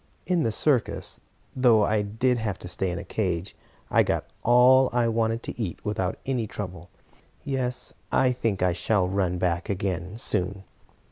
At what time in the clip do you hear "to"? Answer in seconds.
2.57-2.67, 5.43-5.61